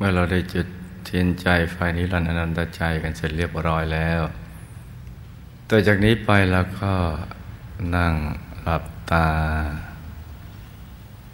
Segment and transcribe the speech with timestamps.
[0.00, 0.66] เมื่อเราได้จุด
[1.04, 4.22] เทียนใจไฟนิรันดร์อนันตใจกันเสร็จเรียบร้อยแล้ว
[5.68, 6.92] ต่อจากนี้ไปเราก็
[7.96, 8.14] นั่ง
[8.62, 9.28] หลับตา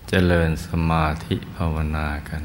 [0.08, 2.42] เจริญสมาธิภาวนากัน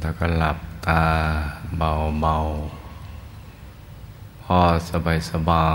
[0.00, 1.04] แล้วก็หลับตา
[1.78, 4.58] เบาๆ พอ
[4.90, 5.68] สบายสบา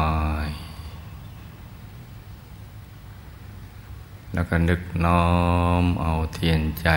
[0.46, 0.48] ย
[4.34, 5.28] แล้วก็นึกน้อ
[5.84, 6.90] มเอาเทียนใจ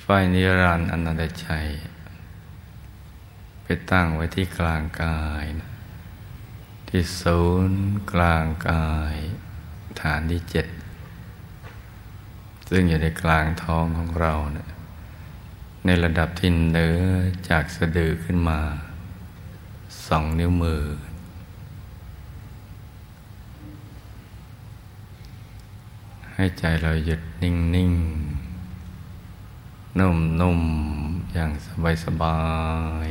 [0.00, 1.66] ไฟนิรันดร์อนันตชัย
[3.62, 5.70] ไปตั้งไว้ที่กลางกายนะ
[6.88, 9.16] ที่ศูนย์กลางกาย
[10.00, 10.66] ฐานที่เจ็ด
[12.68, 14.68] ซึ่งอยู่ในกลางท้องของเรานะ
[15.84, 17.00] ในระดับที่เนื้อ
[17.50, 18.60] จากสะดือขึ้นมา
[20.06, 20.82] สองนิ้วมือ
[26.42, 27.92] ให้ใจเราหยุดนิ่งนิ่ง
[29.98, 30.60] นุ่มนุ่ม
[31.32, 32.40] อย่างสบายสบา
[33.06, 33.08] ย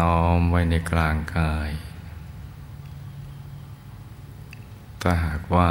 [0.00, 1.70] น้อมไว้ในกลางกาย
[5.00, 5.70] ถ้าหากว่า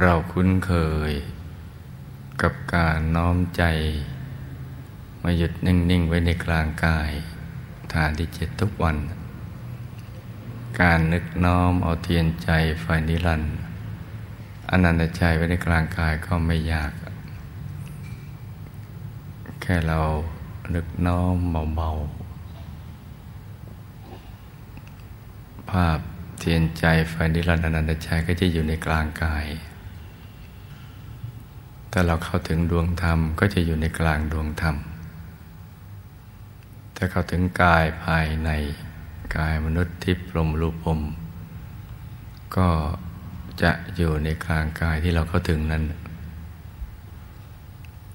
[0.00, 0.72] เราคุ้นเค
[1.10, 1.12] ย
[2.42, 3.62] กับการน้อมใจ
[5.22, 7.10] มาหยุดนิ่ง ๆ ไว้ในกลางกาย
[7.92, 8.96] ฐานที่เจ็ดทุกวัน
[10.80, 12.48] การนึกน้อมเอาเทียนใจ
[12.80, 13.65] ไฟนิรันดร์
[14.70, 16.92] อนันตใจไว้ในกลางกายก็ไม่ยาก
[19.60, 20.00] แค่เรา
[20.74, 21.36] นึกน้อม
[21.74, 22.00] เบาๆ
[25.70, 25.98] ภาพ
[26.38, 29.46] เทียนใจไฟนิรันดร์อนันตใจก็จะอยู่ในกลางกาย
[31.92, 34.76] ถ้าเราเข้าถึงดวงธรรมก็จะอยู่ในกลางดวงธรรม
[36.96, 38.50] ถ้าเข้าถึงกายภายใน
[39.36, 41.00] กายมนุษย์ทิพย์ลมรูปพรม
[42.56, 42.68] ก็
[43.62, 45.84] จะอยู่ในกลางกายที่เราเข้าถึงนั้น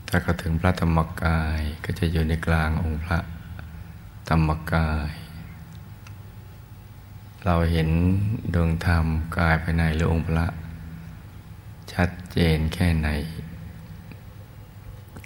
[0.08, 3.20] ถ้าเข้าถึงพระธรรมกายก็จะอยู่ในกลางองค์พระ
[4.30, 5.12] ธรรมกาย
[7.46, 7.90] เราเห็น
[8.53, 9.06] ดวงธรรม
[9.38, 10.46] กายภายในหรือองค์พระ
[11.94, 13.09] ชัดเจนแค่ไหน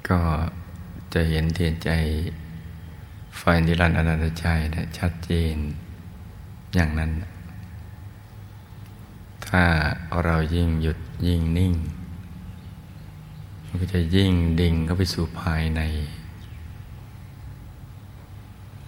[0.10, 0.20] ก็
[1.14, 1.90] จะเห็นเทียนใจ
[3.38, 5.56] ไฟนิรันดร์อนันตชัยนะชัดเจน
[6.76, 7.12] อย่างนั้น
[9.50, 9.64] ถ้า
[10.24, 10.98] เรายิ่งหยุด
[11.28, 11.74] ยิ่งนิ่ง
[13.66, 15.82] มันก็จะยิ่งดิ่งเข้าไปสู่ภายใน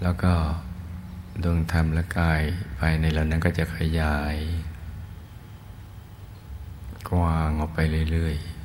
[0.01, 0.34] แล้วก็
[1.44, 2.41] ดวงธรรมและกาย
[2.79, 4.38] ภายในเรานั้นก็จะขยาย
[7.09, 7.79] กว้างออกไป
[8.12, 8.57] เรื่อย ๆ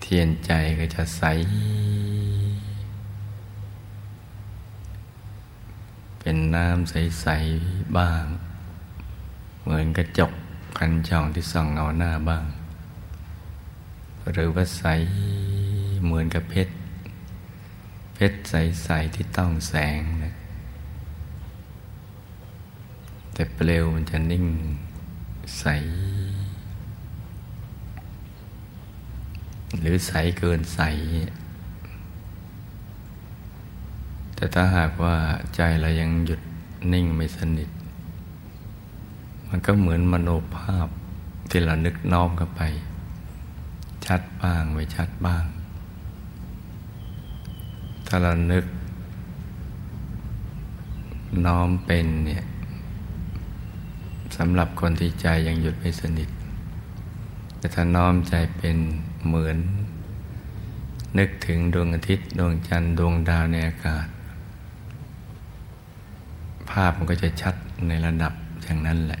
[0.00, 1.22] เทียนใจก็จะใส
[6.32, 7.26] เป็นน้ำใส
[7.60, 8.24] ๆ บ้าง
[9.62, 10.32] เหมือนกระจก
[10.78, 12.44] คันช่องที่ส่องเงาหน้าบ้าง
[14.32, 14.84] หรือว่าใส
[16.04, 16.74] เหมือนกับเพชร
[18.14, 20.34] เพชรใส ๆ ที่ต้องแสงนะ
[23.34, 24.46] แต่เปลวมันจะนิ่ง
[25.58, 25.64] ใส
[29.80, 30.80] หรือใสเกินใส
[34.42, 35.16] แต่ถ้าหากว่า
[35.56, 36.40] ใจเรายังหยุด
[36.92, 37.70] นิ่งไม่สนิท
[39.48, 40.88] มันก็เหมือนมโนภาพ
[41.50, 42.62] ที่เรานึกน้อมเข้าไป
[44.06, 45.44] ชัดบ้างไม่ชัดบ้าง
[48.06, 48.64] ถ้าเรานึก
[51.46, 52.44] น้อมเป็นเนี่ย
[54.36, 56.28] สำหรับคนที่ใจยังหยุดไม่สนิท
[57.58, 58.76] แต่ถ้าน้อมใจเป็น
[59.26, 59.56] เหมือน
[61.18, 64.06] นึกถึงดวงอาทิตย์ ดวงจันทร์ดวงดาวในอากาศ
[66.72, 67.54] ภาพมันก็จะชัด
[67.88, 69.20] ในระดับอย่างนั้นแหละ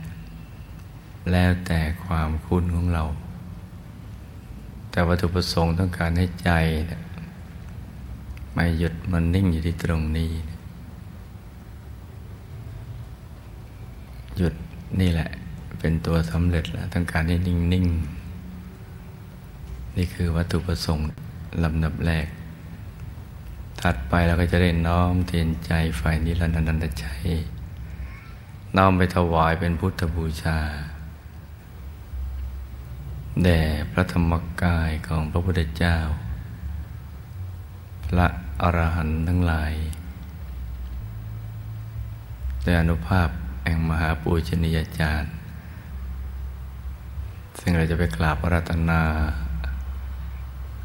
[1.30, 3.04] แล้วแต่ความคุ้นของเรา
[4.90, 6.50] แต่วัตถุประสงค์ต้องการให้ใจ
[8.52, 10.30] ไม่หยุดมันนิ่งอยู่ที่ตรงนี้
[14.36, 14.54] หยุด
[15.00, 15.28] นี่แหละ
[15.78, 17.86] เป็นตัวสำเร็จแล้วต้องการให้นิ่งนิ่ง
[19.96, 21.04] นี่คือวัตถุประสงค์
[21.62, 22.26] ลำดับแรก
[23.82, 27.26] ถัดไปเราก็จะได้น้อมเทียนใจไฟนิรันดร์นันตชัย
[28.76, 30.58] น้อมไปถวายเป็นพุทธบูชา
[33.42, 33.60] แด่
[33.92, 34.32] พระธรรม
[34.62, 35.96] กายของพระพุทธเจ้า
[38.06, 38.26] พระ
[38.62, 39.74] อรหันต์ทั้งหลาย
[42.64, 43.28] ด้วยอนุภาพ
[43.64, 45.32] แห่งมหาปูชนียาจารย์
[47.60, 49.02] ซึ่งเราจะไปกราบระรัตนา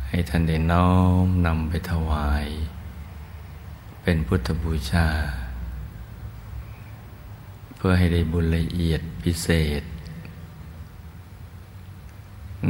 [0.07, 0.91] ให้ท่านได้น้อ
[1.25, 2.45] มนำไปถวาย
[4.09, 5.07] เป็นพุทธบูชา
[7.75, 9.47] เพื่อให้ได้บุญละเอียดพิเศ
[9.81, 9.83] ษ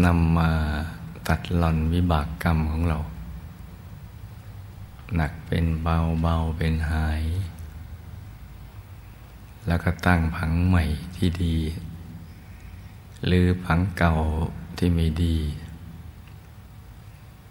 [0.03, 0.51] นำมา
[1.27, 2.99] ตัดหล่อนวิบากกรรมของเรา
[5.15, 7.23] หนักเป็นเบาเบาเป็นหาย
[9.67, 10.83] แล้วก็ตั้งผังใหม่
[11.15, 11.57] ที่ดี
[13.25, 14.13] หรือผังเก่า
[14.77, 15.37] ที่ไม่ดี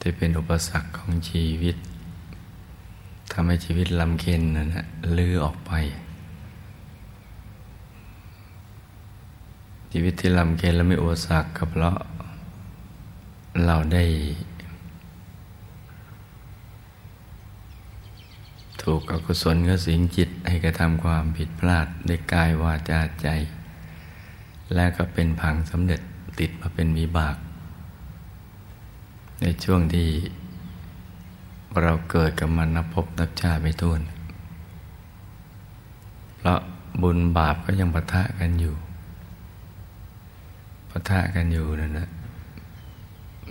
[0.01, 1.77] ที่เป็นอุปสรรคของชีวิต
[3.39, 4.87] ทำให้ชีวิตลำเค็นนั่นะ
[5.17, 5.73] ลือออกไป
[9.93, 11.97] ชีวิตที่ลำเค็นและไม่อุปสรรคก็เพราะ
[13.65, 14.05] เราได้
[18.83, 23.29] ถูกอกุศลก็สิงจิตให้กระทำความผิดพลาดได้กายวาจาใจ
[24.75, 26.01] และก็เป็นผังสำเร็จ
[26.39, 27.37] ติดมาเป็นวิบาก
[29.41, 30.09] ในช่วงที่
[31.85, 34.01] เราเกิดกับมันนับพบนับชาติไม่ท้วน
[36.37, 36.59] เพราะ
[37.03, 38.75] บุญบาปก็ยังปะทะกันอยู่
[40.91, 42.09] ปะทะกันอยู่นั่นแหละ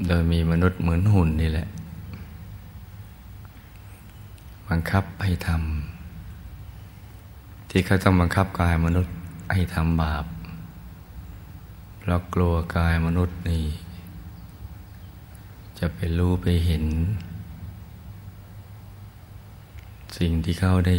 [0.08, 1.68] โดยมีมนุษย์เหมือนหุ่นนี่แหละ
[4.68, 9.14] บังคับให้ทำที่เขาต้องบังคับกายมนุษย์
[9.54, 10.26] ให้ทำบาป
[12.00, 13.66] เพราะกลัวกายมนุษย์นี่
[15.80, 16.86] จะไปรู้ไปเห็น
[20.18, 20.98] สิ่งที่เขาได้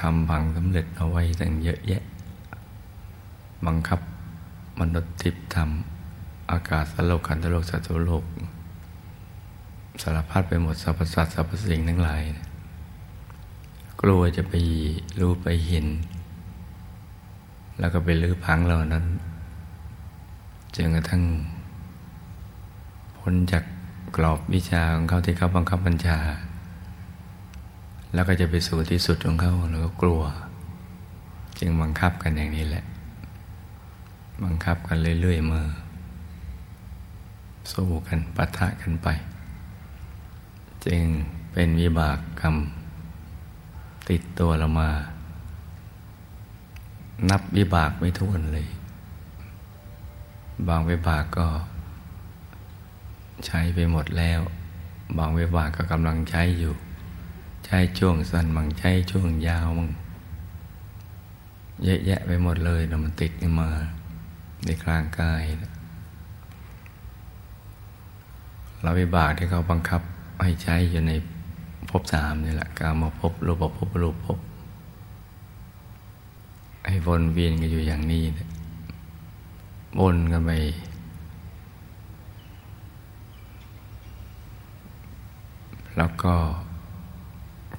[0.00, 2.02] ทำบังสำเร็จเอาไว้ตั้งเยอะแยะ
[3.66, 4.00] บังคับ
[4.80, 8.24] มนุษย์ทิพย์ทำอากาศสโลกขันธโลกสัตว์โลก
[10.02, 12.22] สารพัดไปหมดสรรพสัตว์สรรพสิ่งทั้งหลาย
[14.02, 14.54] กลัวจะไป
[15.20, 15.86] รู้ไปเห็น
[17.78, 19.04] แล้วก็ไปลื้อพังเหล่านั้น
[20.74, 21.22] จนกระทั่ง
[23.18, 23.64] พ้นจาก
[24.16, 26.18] กรอบวิชาของเขาที่เขาบังคับบัญชา
[28.14, 30.22] แล้วก็จะไปสู่ที่สุดของเขาแล้วก็กลัว
[31.58, 32.84] จึงบังคับกันอย่างนี้แหละ
[34.44, 35.62] บังคับกันเรื่อยๆมา
[37.72, 39.08] สู้กันปะทะกันไป
[40.86, 41.02] จึง
[41.52, 42.56] เป็นวิบากกรรม
[44.08, 44.90] ติดตัวเรามา
[47.30, 48.66] นับวิบากไม่ท้วนเลย
[50.68, 51.46] บางวิบากก็
[53.44, 54.40] ใช้ไปหมดแล้ว
[55.18, 56.74] บางเวิบาก็กำลังใช้อยู่
[57.66, 59.90] ใช้ช่วงสั้นบางใช้ช่วงยาวมั่ง
[61.84, 63.70] เยอะแยะไปหมดเลยแล้วมันติดขึ้นมา
[64.64, 65.42] ในกลางกาย
[68.82, 70.02] เราวิบากที่เขาบังคับ
[70.42, 71.12] ให้ใช้อยู่ใน
[71.90, 74.38] ภพสามนี่แหละการมาพบรูปภพรูปภพ
[76.86, 78.22] ให้วนเวียนกันอยู่อย่างนี้
[80.00, 80.50] วนกันไป
[85.96, 86.34] แล้วก็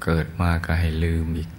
[0.04, 1.50] เกิดมาก็ให้ลืมอีก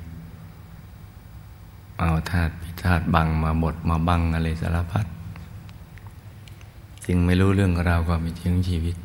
[1.99, 5.07] เอาธาตุพิธาตุบังมาหมดมาบังอะไรสารพัด
[7.07, 8.97] จึงไม่รู้เรื่องราวความเป็นจริงชีวิต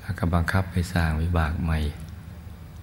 [0.00, 1.78] แล้วก็บังคับไปสร้างวิบากใหม่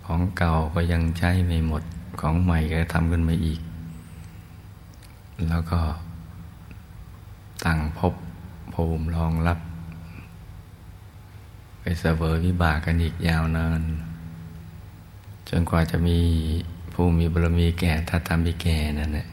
[0.05, 1.83] ของเก่าก็ยังใช้ไม่หมด
[2.21, 3.59] ของใหม่ก็ทำขึ้นมาอีก
[5.47, 5.79] แล้วก็
[7.65, 8.13] ตั้งพบ
[8.73, 9.59] ภูมิรองรับ
[11.99, 13.81] เสวยวิบากกันอีกยาวนาน
[15.49, 16.19] จนกว่าจะมี
[16.93, 19.27] ผู้มีบารมีแก่ถ้าทำไปแก่นั่นแหละ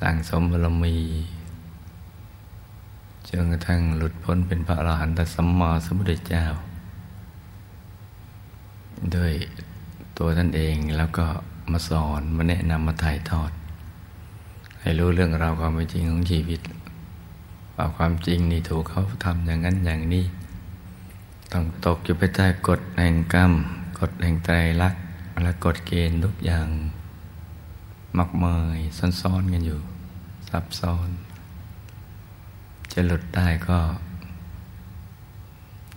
[0.00, 0.96] สั่งสมบารมี
[3.28, 6.44] จนกระทั่งหลุดพ้นเป็นพระอรหันตสัมมาสัมพุทธเจ้า
[9.14, 9.32] ด้วย
[10.18, 11.26] ตัวท่านเองแล้วก็
[11.70, 13.52] มาสอนมาแนะนำมาถ่ายทอด
[14.80, 16.60] ให้รู้เรื่องราวความเป็นจริงของชีวิต
[17.76, 20.24] ว่าความจริงนี่ถูกเขาทำอย่างนั้นอย่างนี้
[21.52, 23.52] ต้องตกอยู่ภายใต้กฎแห่งกรรม
[24.00, 25.02] กฎแห่งไตรลักษณ์
[25.42, 26.68] และกฎเกณฑ์ทุกอย่าง
[28.18, 28.78] มากมาย
[29.20, 29.80] ซ้อนๆกันอยู่
[30.48, 31.08] ซับซ้อน
[32.92, 33.78] จะหลุดได้ก็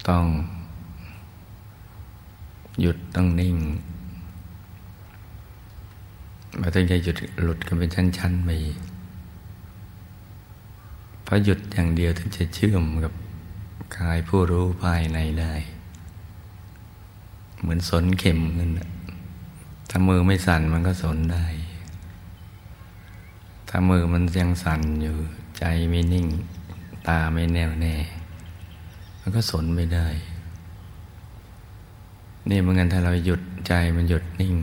[0.10, 0.26] ต้อง
[2.82, 3.58] หยุดต้องนิ่ง
[6.60, 8.50] เราต้องจะหยุดหลุดกันเป็นชั้นๆไป
[11.24, 13.14] เพราะหยุดอย่างเดียวถึงจะเชื่อมกับ
[13.98, 15.54] กายผู้รู้ภายในได้
[17.62, 18.72] เหมือนสนเข็มนั่น
[19.90, 21.46] ถ้ามือไม่สั่นมันก็สนได้
[23.70, 25.16] ถ้ามือมันยังสั่นอยู่
[25.58, 26.28] ใจไม่นิ่ง
[27.08, 27.96] ตาไม่แน่วแน่
[29.22, 30.08] มันก็สนไม่ได้
[32.50, 34.56] นี่เหมือนกันถ้าเราหยุดใจมันหยุดนิ่ง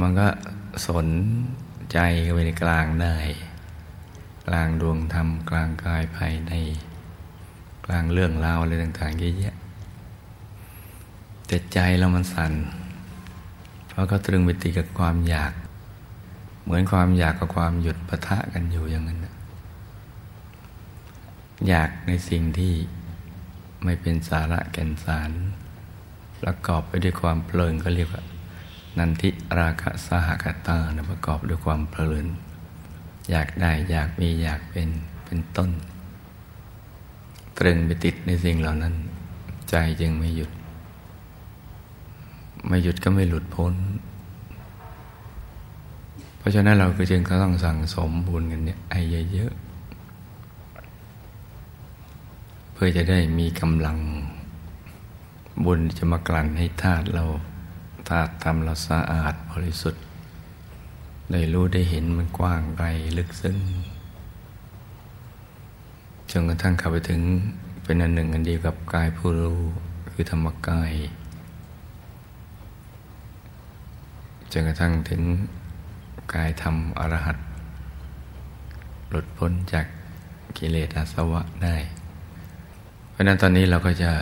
[0.00, 0.26] มันก็
[0.88, 1.06] สน
[1.92, 3.16] ใจเข้าไปในกลางได้
[4.46, 6.52] กลางดวงธรรมกลางกายภายใน
[7.86, 9.54] กลางเรื่องราวอะไรต่างๆเยอะแยะ
[11.46, 12.52] แต่ใจเรามันสั่น
[13.88, 15.52] เพราะก็ตรึงไปติดกับความอยาก
[16.64, 19.20] เหมือนความอยากกับความหยุดปะทะกันอยู่อย่างนั้น
[21.68, 22.74] อยากในสิ่งที่
[23.84, 25.30] ไม่เป็นสาระแก่นสาร
[26.42, 28.22] ประกอบไปด้วยความเพลินก็เรียกว่า
[28.98, 32.26] นันทิราคะสหกตานะประกอบด้วยความเพลิน
[33.30, 34.88] อยากได้อยากมีอยากเป็น
[35.24, 35.70] เป็นต้น
[37.58, 38.94] ตรึงไปติดในสิ่งเหล่านั้น
[39.70, 40.50] ใจจึงไม่หยุด
[42.68, 43.74] ไม่หยุดก็ไม่หลุดพ้น
[46.38, 49.00] เพราะฉะนั้นเราก็จึงต้องสั่งสมบุญกันเนี่ยไอ้
[49.32, 49.52] เยอะ
[52.72, 53.98] เพื่อจะได้มีกำลัง
[55.64, 57.24] บุญจะมากลั่นให้ธาตุเรา
[58.08, 60.03] ธาตุทำเราสะอาดบริสุทธิ์
[61.32, 62.86] ได้รู้ได้เห็นมันกว้างไกล
[63.18, 63.58] ลึกซึ้ง
[66.30, 67.20] จนกระทั่งเข้าไปถึง
[67.84, 69.60] เป็นอันหนึ่งอันเดียวกับกายผู้รู้
[70.10, 70.92] คือธรรมกาย
[74.52, 75.22] จนกระทั่งถึง
[76.34, 77.36] กายธรรมอรหัต
[79.10, 79.86] หลุดพ้นจาก
[80.56, 81.76] กิเลสอาสวะได้
[83.10, 84.12] เพราะนั้นตอนนี้เราก็จะ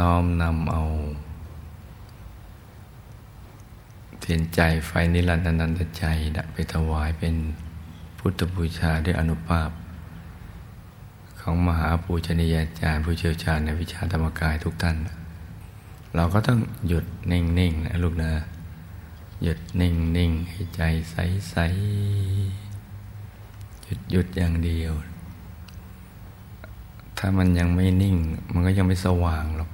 [0.00, 0.82] น้อมนำเอา
[4.26, 6.04] เทียนใจไฟนิรันดนันตใจ
[6.52, 7.34] ไปถวายเป็น
[8.18, 9.70] พุทธบูชาด้วยอนุภาพ
[11.40, 14.96] ของมหาปูชนียาจารย์ผู้เชี่ยวชาญในวิชาธรรมกายทุกท่าน
[16.14, 18.32] เราก็ต้องหยุดนิ่งๆนะลูกนะ
[19.42, 24.92] หยุดนิ่งๆให้ใจใสๆหยุดหยุดอย่างเดียว
[27.18, 28.16] ถ้ามันยังไม่นิ่ง
[28.52, 29.70] มันก็ยังไม่สว่างหรอก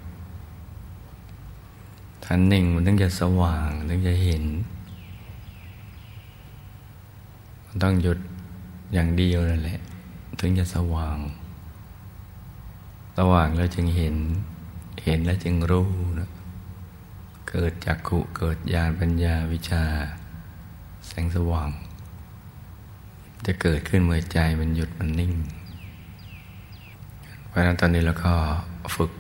[2.32, 4.44] ถ้านิ่งมันต้องจะสว่างถึงจะเห็น
[7.66, 8.18] มันต้องหยุด
[8.92, 9.80] อย่างเดียวนั่นแหละ
[10.40, 11.18] ถึงจะสว่าง
[13.16, 14.16] สว่างแล้วจึงเห็น
[15.04, 16.30] เห็นแล้วจึงรู้นะ
[17.50, 19.84] เกิดจากขุเกิดญาณปัญญาวิชา
[21.06, 21.70] แสงสว่าง
[23.46, 25.32] จะเกิดขึ้นเมื่อใจมันหยุดมันนิ่ง
[27.46, 28.32] เพราะนั้นตอนนี้เราก็
[28.94, 29.12] ฝึก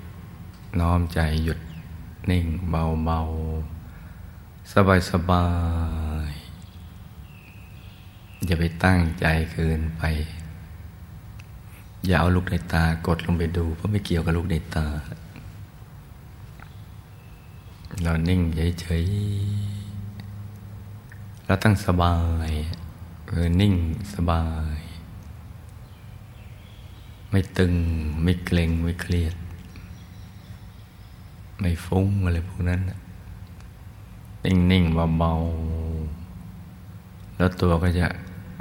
[0.80, 1.60] น้อมใจหยุด
[2.30, 3.18] นิ่งเบาเบา
[4.72, 5.46] สบายสบา
[6.28, 6.30] ย
[8.46, 10.02] อย่าไปตั้งใจเกินไป
[12.06, 14.86] อย่าเอาลูกในตากดลงไปดู เพราะไม่เกี่ยวกับลูกในตา
[18.02, 18.40] เรานิ่ง
[18.80, 22.16] เฉยๆเราตั้งสบา
[22.48, 22.50] ย
[23.28, 23.74] คือนิ่ง
[24.14, 24.44] สบา
[24.76, 24.78] ย
[27.30, 27.74] ไม่ตึง
[28.22, 29.34] ไม่เกร็งไม่เครียด
[31.60, 32.80] ไม่ฟุ้งอะไรพวกนั้น
[34.44, 38.06] นิ่งๆเบาๆแล้วตัวก็จะ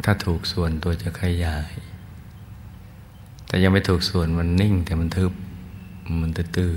[0.03, 1.71] ถ้าถูกส่วนตัวจะขยาย
[3.47, 5.33] แต่ยังไม่ถูกส่วนมันนิ่ง แต่มันทึบ
[6.21, 6.73] มันตื้อ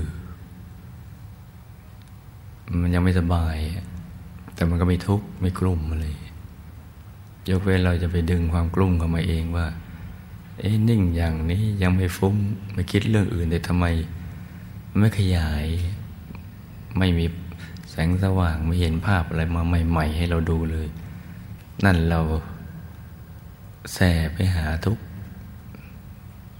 [2.81, 3.57] มันยังไม่สบาย
[4.55, 6.05] แต่มันก็ไม่ทุกข์ไม่กลุ่มอะไร
[7.49, 9.67] ยกเว้นเราจะไปดึงความกลุ่มเข้ามาเองว่า
[10.59, 12.35] เอ๊นิ่งอย่างนี้ยังไม่ฟุ้ง
[12.73, 13.85] ไม่คิดเรื่องอื่นแต่ทำไม
[14.99, 15.65] ไม่ขยาย
[16.97, 17.25] ไม่มี
[17.91, 20.87] แสงสว่างไม่เห็นภาพอะไรมาใหม่ ๆ ให้เราดูเลย
[21.83, 22.19] นั่นเรา
[23.93, 24.97] แส่ไปหาทุก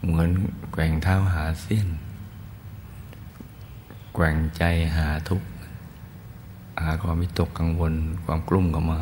[0.06, 0.30] เหมือน
[0.72, 1.88] แกว่งเท้าหาเส้น
[4.14, 4.64] แกว่งใจ
[4.98, 5.44] หาทุก
[6.82, 9.02] หาความมิตกกังวลความกลุ้มกับมา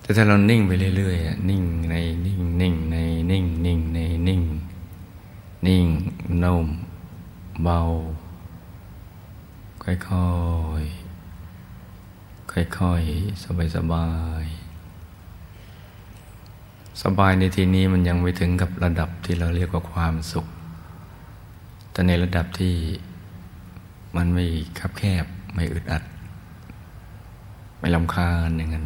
[0.00, 1.94] แต่ถ้าเรานิ่งไปเรื่อยๆนิ่งใน
[2.26, 2.96] นิ่งนิ่งใน
[3.30, 4.42] นิ่งนิ่งในนิ่ง
[5.66, 5.86] นิ่ง
[6.42, 6.66] นุ่ม
[7.64, 7.78] เบา
[9.86, 9.96] ค่อ
[10.80, 14.06] ยๆ ค่อยๆ สบายสบา
[14.42, 14.44] ย
[17.02, 20.46] สบายในที่นี้มันยังไม่ถึงกับระดับที่เราเรียกว่าความสุข
[21.92, 22.74] แต่ในระดับที่
[24.16, 24.44] มันไม่
[24.78, 25.24] คับแคบ
[25.54, 26.02] ไม่อึดอัด
[27.78, 28.84] ไม่ลำคาญอย่างนั้น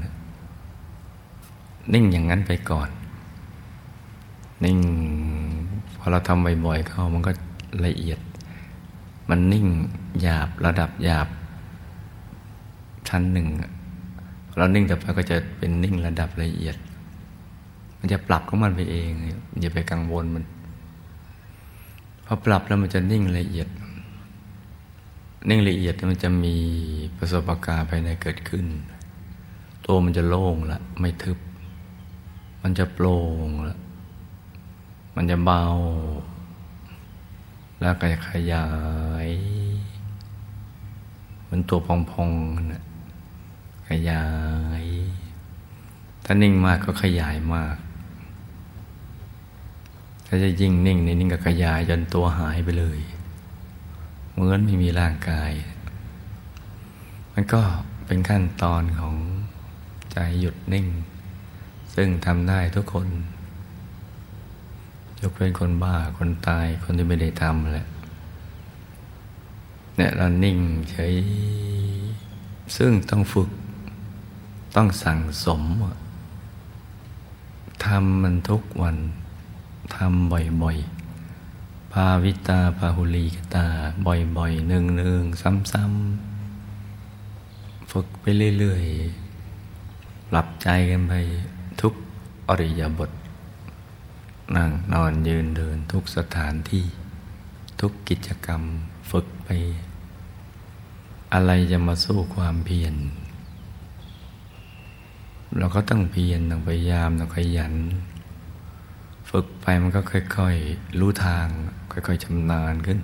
[1.93, 2.89] นิ่งอย่างนั้นไปก่อน
[4.65, 4.79] นิ่ง
[5.99, 7.33] พอเราทำบ่อยๆเข้ามันก็
[7.87, 8.19] ละเอียด
[9.31, 9.67] มันนิ่ง
[10.21, 11.29] หยาบระดับหยาบ
[13.09, 13.49] ชั้นหนึ่ง
[14.57, 16.77] เรานิ่งแต่ไปก็จะเป็นนิ่งระดับละเอียด
[17.99, 19.11] มันจะปรับของมันไปเอง
[19.61, 20.45] อย่าไปกังวลมัน
[22.27, 23.69] พอปรับแล้วมันจะนิ่งละเอียด
[25.49, 26.57] นิ่งละเอียดมันจะมี
[27.17, 28.67] ประสบการณ์ภายในเกิดขึ้น
[29.85, 31.39] ตัวมันจะโล่งละไม่ทึบ
[32.63, 33.79] มันจะโปร่งล้ว
[35.15, 35.63] มันจะเบา
[37.81, 38.69] แล้วก็จะขยา
[39.27, 39.29] ย
[41.49, 41.89] มันตัวพ
[42.23, 42.85] องๆนะ
[43.89, 44.25] ขยา
[44.83, 44.85] ย
[46.25, 47.77] ถ้านิ่งมากก็ขยายมาก
[50.27, 53.01] ถ้าจะยิ่งนิ่งในนิ่งก็ขยายจนตัวหายไปเลย
[54.33, 55.53] เหมือนไม่มีร่างกาย
[57.33, 57.63] มันก็
[58.07, 59.15] เป็นขั้นตอนของ
[60.13, 60.87] ใจหยุดนิ่ง
[61.95, 63.09] ซึ่งทำได้ทุกคน
[65.21, 67.87] ยกเป็นคนบ้าคนตายคนที่ไม่ได้ทำแหละ
[69.97, 70.59] เนี่ยเรานิ่ง
[70.91, 71.15] เฉย
[72.77, 73.51] ซึ่งต้องฝึก
[74.75, 75.63] ต้องสั่งสม
[77.85, 78.97] ทำมันทุกวัน
[79.97, 83.67] ทำบ่อยๆภาวิตาภาหุลีกตา
[84.07, 88.25] บ่อยๆหนึ่งๆ ซ้ำๆ ฝึกไป
[88.59, 91.13] เรื่อยๆหลับใจกันไป
[91.81, 91.95] ทุก
[92.49, 93.11] อริยบท
[94.57, 96.85] นั่งนอนยืนเดินทุกสถานที่
[97.81, 98.63] ทุกกิจกรรม
[99.11, 99.49] ฝึกไป
[101.33, 102.95] อะไรจะมาสู้ความเพียร
[105.59, 107.75] เราก็ต้องเพียรต้องพยายามต้องขยัน
[109.31, 110.01] ฝึกไปมันก็
[110.37, 111.47] ค่อยๆ รู้ทาง
[111.93, 112.99] ค่อยๆชำนาญขึ้น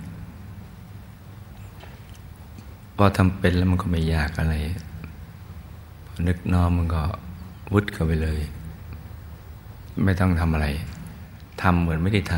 [2.95, 4.55] พอทำเป็นแล้วมันก็ไม่ยากอะไร
[6.05, 7.03] พอนึกน้อมมันก็
[7.73, 8.39] วุดเข้าไปเลย
[10.03, 10.67] ไม่ต้องทำอะไร
[11.61, 12.35] ทำเหมือนไม่ได้ท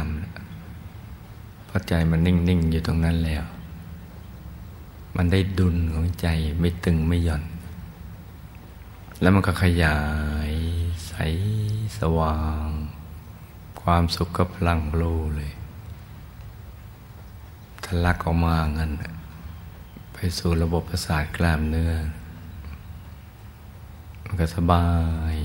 [0.81, 3.43] ำเพราะใจมันนิ่ง ๆ อยู่ตรงนั้นแล้ว
[5.15, 6.27] มันได้ดุลของใจ
[6.59, 7.43] ไม่ตึงไม่หย่อน
[9.21, 9.99] แล้วมันก็ขยา
[10.49, 10.51] ย
[11.07, 11.13] ใส
[11.99, 12.67] สว่าง
[13.81, 15.03] ความสุขก็พลังโล
[15.38, 15.51] เลย
[17.83, 18.91] ทะลักออกมาเงั้น
[20.13, 21.93] ไปสู่ระบบประสาทกล้ามเนื้อ
[24.25, 24.88] มันก็สบา
[25.33, 25.35] ย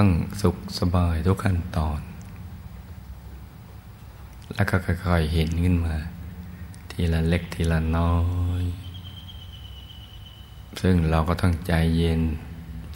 [0.00, 0.12] ต้อง
[0.42, 2.00] สุขสบายทุกขั้นตอน
[4.54, 5.96] แล้วก็ค่อยๆเห็นขึ้นมา
[6.90, 8.14] ทีละเล็กทีละน้อ
[8.60, 8.62] ย
[10.80, 12.20] ซึ่งเราก็ต้องใจเย็น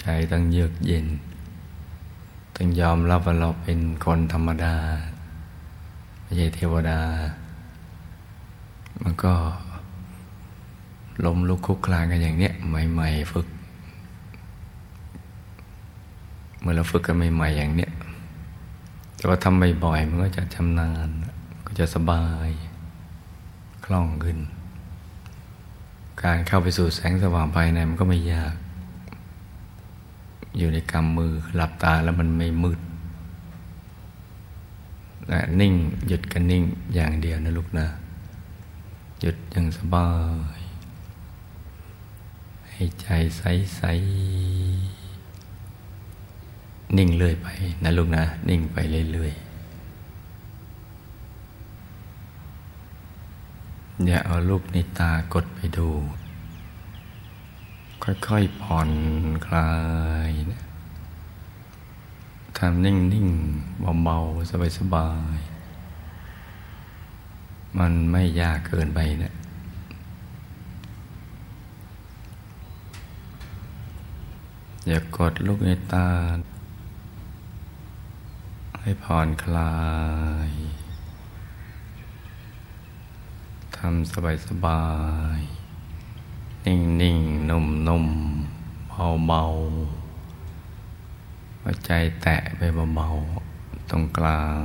[0.01, 1.07] ใจต้องเยือกเย็น
[2.57, 4.77] ต้องยอมรับว่าเราเป็นคนธรรมดา
[6.23, 7.01] ไม่ใช่เทวดา
[9.03, 9.35] มันก็
[11.25, 13.47] ล้มลุกคุกคลานกันอย่างเนี้ยใหม่ ๆ ฝึก
[16.63, 17.93] เมื่อเราฝึกกันใหม่ๆอย่างเนี้ย
[19.17, 21.09] แต่ว่าทำบ่อยๆมันก็จะชำนาญ
[21.67, 22.49] ก็จะสบาย
[23.85, 24.39] คล่องขึ้น
[26.23, 28.55] การเข้าไปสู่แสงสว่างภายในมันก็ไม่ยาก
[30.59, 32.81] อยู่ในกำมือหลับตาแล้วมันไม่มืด
[35.29, 35.75] และนิ่ง
[36.07, 37.87] หยุดกันนิ่งอย่างเดียวนะลูกนะ
[39.21, 40.09] หยุดอย่างสบา
[40.59, 40.61] ย
[42.71, 43.43] ให้ใจใส
[43.77, 43.83] ใส
[46.97, 47.49] นิ่งเรื่อยไป
[47.83, 48.77] นะลูกนะ นิ่งไป
[49.13, 49.43] เรื่อยๆ
[54.07, 55.89] อย่าเอาลูกในตากดไปดู
[58.05, 58.91] ค่อยๆผ่อน
[59.47, 59.71] คลา
[60.29, 60.63] ยนะ
[62.59, 65.43] ทำนิ่งๆเบาๆ สบายๆ
[67.79, 69.33] มันไม่ยากเกินไปนะ
[74.87, 76.09] อย่ากดลูกในตา
[78.85, 79.75] ให้ผ่อนคลา
[80.49, 80.51] ย
[83.77, 84.85] ทำสบายสบา
[85.39, 85.41] ย
[86.67, 87.19] นิ่งนิ่ง
[87.51, 88.07] นุ่มนุ่ม
[88.91, 89.43] เบาเบา
[91.63, 91.91] หัวใจ
[92.23, 92.61] แตะไป
[92.95, 94.63] เบาๆตรงกลาง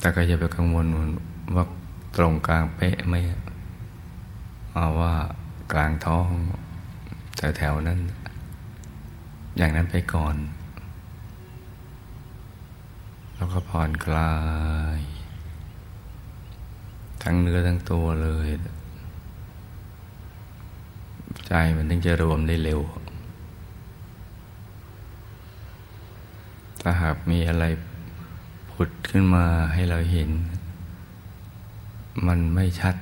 [0.00, 0.86] แต่ก็อย่าไปกังวล
[1.54, 1.64] ว่า
[2.16, 3.14] ตรงกลางเป๊ะไหม
[4.74, 5.14] เอาว่า
[5.72, 6.28] กลางท้อง
[7.36, 8.00] แถวๆนั้น
[9.56, 10.36] อย่างนั้นไปก่อน
[13.36, 14.34] แล้วก็ผ่อนคลา
[14.98, 15.00] ย
[17.22, 18.48] ทั้งเนื้อทั้งตัวเลย
[21.46, 22.80] ใจมันถึงจะรวมได้เร็ว
[26.80, 27.64] ถ้าหากมีอะไร
[28.70, 30.30] ผุดขึ้นมาให้เราเห็น
[32.26, 32.94] มันไม่ชัด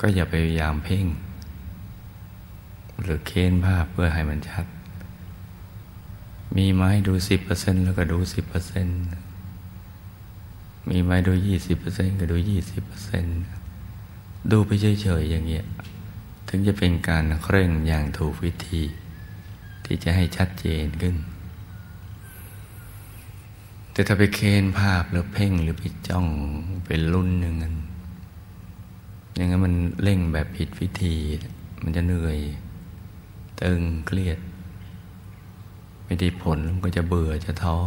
[0.00, 1.06] ก็อย่าไปพยายามเพ่ง
[3.02, 4.66] หรือเค้นภาพเพื่อให้มันชัด
[6.56, 8.98] มีไม้ดูสิบเปอร์เซ็นแล้วก็ดูสิบเปอร์เซ็นต์
[10.88, 13.40] มีไหมดูยี่สิบเปอร์เซ็นต์ก็ดูยี่สิบเปอร์เซ็นต์
[14.50, 15.64] ดูไปเฉยๆอย่างเงี้ย
[16.48, 18.82] ถึงจะเป็นการเคร่งอย่างถูกวิธี
[19.84, 21.16] ที่จะให้ชัดเจนขึ้น
[23.92, 26.26] แต่ถ้าไปเคนภาพหรือเพ่งหรือไปจ้อง
[26.86, 27.76] เป็นรุ่นอย่งนั้น
[29.34, 31.14] อย่างนั้นมันเร่งแบบผิดวิธี
[31.82, 32.38] มันจะเหนื่อย
[33.62, 34.38] ตึงเครียด
[36.04, 37.78] ไม่ได้ผลมันก็จะเบื่อจะท้อ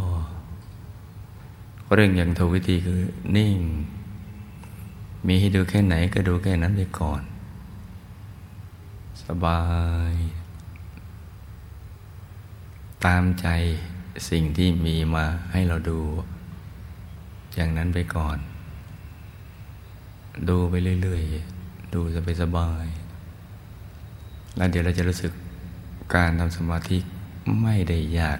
[1.94, 3.00] เรื่องอย่างถูกวิธีคือ
[3.36, 3.56] นิ่ง
[5.26, 7.22] มีให้ดูแค่ไหนก็ดูแค่นั้นไปก่อน
[9.24, 9.62] สบา
[10.10, 10.12] ย
[13.04, 13.46] ตามใจ
[14.28, 16.00] สิ่งที่มีมาให้เราดู
[17.54, 18.38] อย่างนั้นไปก่อน
[20.48, 22.86] ดูไปเรื่อยๆ ดูสบายสบาย
[24.56, 25.32] แล้วเดี๋ยวเราจะรู้สึก
[26.14, 26.98] การทำสมาธิ
[27.62, 28.38] ไม่ได้ยาก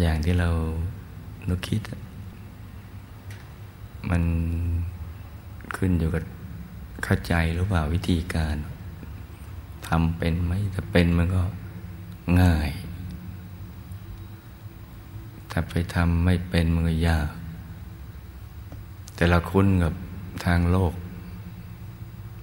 [0.00, 0.50] อย่างที่เรา
[1.48, 1.80] นึกคิด
[4.10, 4.22] มัน
[5.76, 6.24] ขึ้นอยู่กับ
[7.04, 8.56] เข้าใจหรือเปล่าวิธีการ
[9.86, 11.42] ทำเป็นไหมถ้าเป็นมันก็
[12.40, 12.70] ง่าย
[15.50, 17.30] ถ้าไปทำไม่เป็นมันก็ยาก
[19.14, 19.92] แต่เราคุ้นกับ
[20.44, 20.92] ทางโลก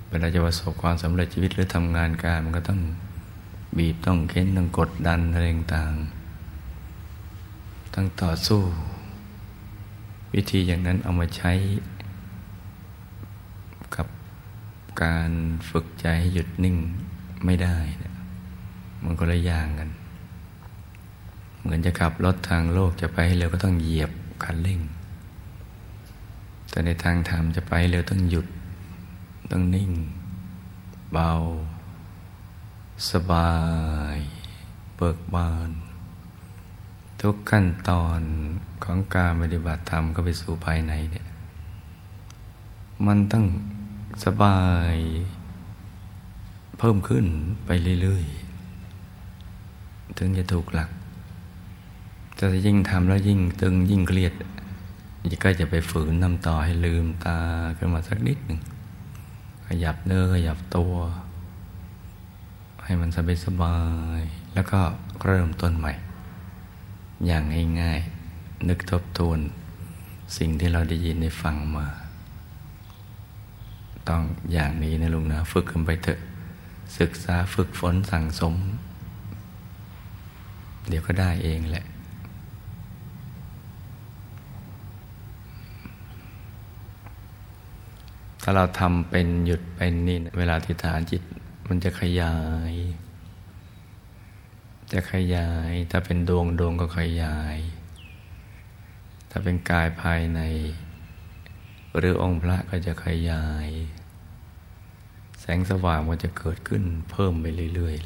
[0.09, 2.81] เวลาจะประสบความสำเร็จชีวิตหรือทำงานการมันก็ต้อง
[3.77, 5.93] บีบต้องเค้นต้องกดดันอะไรต่าง
[7.93, 8.61] ต้องต่อสู้
[10.33, 11.51] วิธีอย่างนั้นเอามาใช้
[13.95, 14.07] กับ
[15.03, 15.31] การ
[15.69, 16.77] ฝึกใจให้หยุดนิ่ง
[17.45, 17.77] ไม่ได้
[19.03, 19.89] มันก็เลยย่างกัน
[21.61, 24.11] เหมือนจะขับรถทางโลกจะไปให้เร็วก็ต้องเหยียบ
[24.43, 24.79] คันเร่ง
[26.69, 28.47] แต่ในทางธรรมจะไปเร็วต้องหยุด
[29.51, 29.91] ต้องนิ่ง
[31.11, 31.31] เบา
[33.11, 33.53] สบา
[34.15, 34.17] ย
[34.95, 35.69] เบิกบาน
[37.25, 38.21] ทุกขั้นตอน
[38.83, 41.27] ของการปฏิบัติธรรมก็ไปสู่ภายในเนี่ย
[43.07, 43.45] มันต้อง
[44.25, 44.61] สบา
[44.93, 44.95] ย
[46.79, 47.25] เพิ่มขึ้น
[47.65, 47.69] ไป
[48.01, 50.89] เรื่อยๆ ถึงจะถูกหลัก
[52.39, 54.33] จะยิ่งทำแล้วยิ่งตึงยิ่งเครียด
[55.43, 57.37] ก็จะไปฝืนนำต่อให้ลืมตา
[57.77, 58.59] ขึ้นมาสักนิดหนึ่ง
[59.67, 60.93] ขยับเนื้อขยับตัว
[62.83, 63.77] ให้มันสบายสบา
[64.19, 64.21] ย
[64.53, 64.79] แล้วก็
[65.25, 65.93] เริ่มต้นใหม่
[67.25, 67.43] อย่าง
[67.81, 69.39] ง่ายๆ นึกทบทวน
[70.37, 71.87] สิ่งที่เราได้ยินได้ฟังมา
[74.09, 74.23] ต้อง
[74.53, 76.19] อย่างนี้นะลุงนะ ฝึกขึ้นไปเถอะ
[76.99, 78.55] ศึกษาฝึกฝนสั่งสม
[80.87, 81.85] เดี๋ยวก็ได้เองแหละ
[88.41, 91.21] ถ้าเราทำเป็นหยุดเป็นนี่เวลาทิฏฐานจิต
[91.67, 92.35] มันจะขยา
[92.71, 92.73] ย
[94.95, 97.57] จะขยาย ถ้าเป็นดวงดวงก็ขยาย
[99.29, 100.41] ถ้าเป็นกายภายใน
[101.97, 103.69] หรือองค์พระก็จะขยาย
[105.39, 108.05] แสงสว่างมันจะเกิดขึ้นเพิ่มไปเรื่อยๆ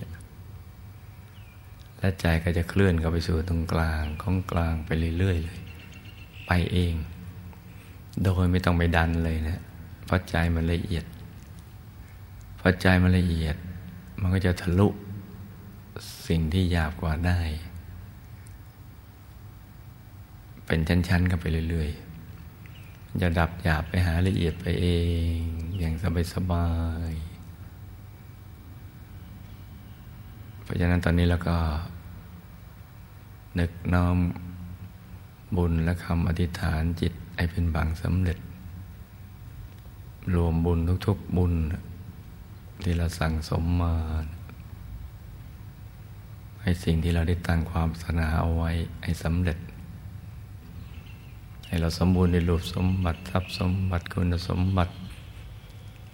[1.99, 5.59] และใจก็จะเคลื่อนเข้าไปสู่ตรงกลางของกลางไปเรื่อยๆเลย
[6.47, 6.93] ไปเอง
[8.23, 9.59] โดยไม่ต้องไปดันเลยนะ
[10.05, 11.05] เพราะใจมันละเอียด
[12.57, 13.55] เพราะใจมันละเอียด
[14.21, 14.87] มันก็จะทะลุ
[16.27, 17.39] สิ่งที่หยาบกว่าได้
[20.65, 24.87] เป็นชั้นๆกันไปเรื่อยๆจะดับหยาบไปหาละเอียดไปเอ
[25.37, 25.39] ง
[25.79, 25.93] อย่าง
[26.33, 26.69] สบา
[27.09, 27.29] ยๆ
[30.63, 31.57] เพราะฉะนั้นตอนนี้เราก็
[33.59, 34.17] นึกน้อม
[35.57, 38.37] บุญและคำอธิษฐานจิตให้เป็นบางสำเร็จ
[40.35, 41.53] รวมบุญทุกๆบุญ
[42.83, 43.95] ที่เราสั่งสมมา
[46.61, 48.71] ให้สิ่งที่เราได้ตั้งความสนาเอาไว้
[49.03, 49.57] ให้สำเร็จ
[51.67, 54.93] ให้เราสมบูรณ์ในรูปสมบัติทรัพย์สมบัติคุณสมบัติ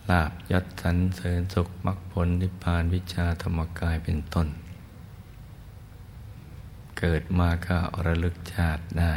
[0.10, 4.48] ลาบยศสันเสริญสุขมรรคผลนิพพานวิชาธรรมกายเป็นต้น
[7.00, 9.14] เกิดมาก็ระลึกชาติได้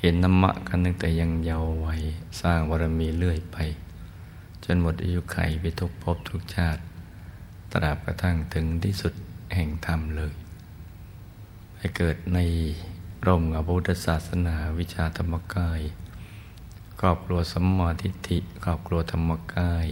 [0.00, 2.02] เห็นธรรมะกันตั้งแต่ยังเยาว์วัย
[2.40, 3.58] สร้างบารมีเรื่อยไป
[4.64, 6.80] จนหมดอายุไขไปทุกภพทุกชาติ
[7.72, 9.14] ตราบกระทั่งถึงที่สุด
[9.54, 10.34] แห่งธรรมเลย
[11.78, 12.38] ให้เกิดใน
[13.26, 15.80] ร่มกับพุทธศาสนาวิชาธรรมกาย
[17.00, 19.86] ครอบครัวสัมมาทิฏฐิครอบครัวธรรมกาย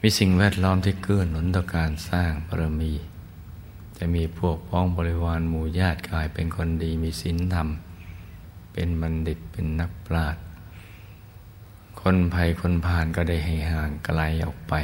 [0.00, 2.92] มีสิ่งแวดล้อมที่เกื้อหนุนต่อการสร้างบารมี
[3.98, 7.68] จะมีพวกพ้องบริวารหมู่ญาติกายเป็นคนดีมีศีลธรรม
[8.72, 10.42] เป็นบัณฑิตเป็นนักปราชญ์
[12.00, 14.74] คนภัยคนผ่านก็ได้ให้ห่างไกลออกไป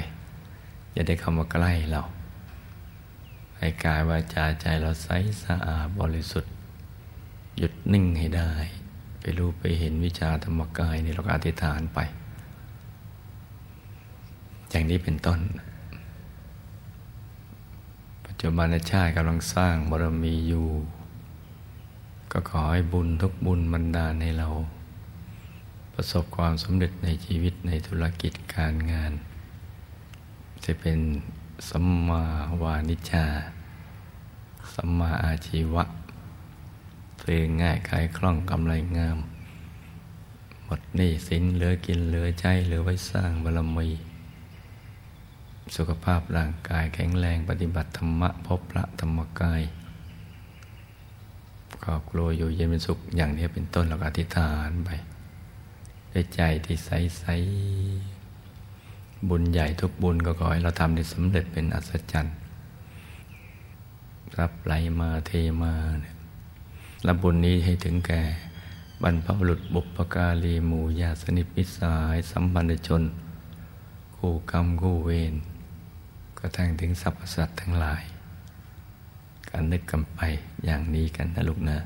[0.93, 2.03] อย่าได้เข้ามาใกล้เรา
[3.63, 5.09] ให้กายวาจาใจเราใส
[5.45, 6.53] สะอาดบริสุทธิ์
[7.57, 8.53] หยุดนิ่งให้ได้
[9.21, 11.99] ไปรู้ไปเห็นวิชาธรรมกายในี่เราก็อธิษฐานไป
[14.71, 15.41] อย่างนี้เป็นต้น
[18.27, 20.69] ปัจจุบันชาติกำลังสร้างบารมีอยู่
[22.33, 24.49] ก็ขอให้บุญทุกบุญบันดาให้เรา
[25.95, 29.13] ประสบความสำเร็จในชีวิตในธุรกิจการงาน
[30.65, 30.99] จะเป็น
[31.69, 32.23] สัมมา
[32.63, 33.27] วานิชา
[34.75, 35.85] สัมมาอาชีวะ
[37.19, 39.19] เื้อง่ายขายคล่องกำไรงาม
[40.65, 43.89] หมดหนี้สินเหลือกินเหลือใช้เหลือไว้สร้างบารมี
[45.77, 49.63] สุขภาพร่างกายแข็งแรงปฏิบัติธรรมะพบพระธรรมกาย
[51.85, 54.91] ครอบครัวอยู่เย็นเป็นสุขอย่างนี้เป็นต้นเราก็อธิษฐานไป
[56.13, 57.25] ด้วยใจที่ใสใส
[59.31, 62.37] บุญใหญ่ทุกบุญก็ขอให้เราทำได้สำเร็จเป็นอัศจรรย์
[64.39, 65.31] รับไหลมาเท
[65.63, 66.15] มาเนี่ย
[67.07, 68.23] รับบุญนี้ให้ถึงแก่
[69.03, 73.03] บรรพบุรุษบุปการีหมู่ญาสนิพิสายสัมพันธชน
[74.17, 75.35] คู่กรรมคู่เวร
[76.39, 78.03] ก็ทั้งถึงสรรพสัตว์ทั้งหลาย
[79.49, 80.21] การนึกกันไป
[80.65, 81.79] อย่างนี้กันนะลูกนะ